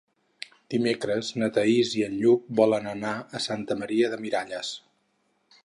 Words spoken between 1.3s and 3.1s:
na Thaís i en Lluc volen